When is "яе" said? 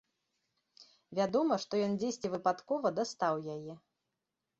3.57-3.75